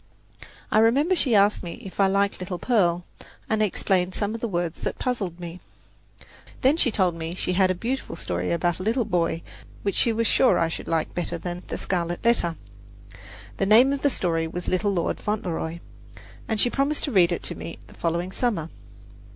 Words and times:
I 0.71 0.79
remember 0.79 1.15
she 1.15 1.35
asked 1.35 1.61
me 1.61 1.75
if 1.85 1.99
I 1.99 2.07
liked 2.07 2.39
little 2.39 2.57
Pearl, 2.57 3.05
and 3.47 3.61
explained 3.61 4.15
some 4.15 4.33
of 4.33 4.41
the 4.41 4.47
words 4.47 4.81
that 4.81 4.95
had 4.95 4.99
puzzled 4.99 5.39
me. 5.39 5.59
Then 6.61 6.75
she 6.75 6.89
told 6.89 7.13
me 7.13 7.33
that 7.33 7.37
she 7.37 7.53
had 7.53 7.69
a 7.69 7.75
beautiful 7.75 8.15
story 8.15 8.51
about 8.51 8.79
a 8.79 8.81
little 8.81 9.05
boy 9.05 9.43
which 9.83 9.93
she 9.93 10.11
was 10.11 10.25
sure 10.25 10.57
I 10.57 10.69
should 10.69 10.87
like 10.87 11.13
better 11.13 11.37
than 11.37 11.61
"The 11.67 11.77
Scarlet 11.77 12.25
Letter." 12.25 12.55
The 13.57 13.65
name 13.67 13.93
of 13.93 14.01
the 14.01 14.09
story 14.09 14.47
was 14.47 14.67
"Little 14.67 14.89
Lord 14.91 15.19
Fauntleroy," 15.19 15.81
and 16.47 16.59
she 16.59 16.71
promised 16.71 17.03
to 17.03 17.11
read 17.11 17.31
it 17.31 17.43
to 17.43 17.53
me 17.55 17.77
the 17.85 17.93
following 17.93 18.31
summer. 18.31 18.71